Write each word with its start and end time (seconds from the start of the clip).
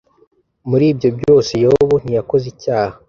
muri 0.69 0.85
ibyo 0.91 1.09
byose 1.17 1.51
yobu 1.63 1.95
ntiyakoze 2.01 2.45
icyaha. 2.53 2.93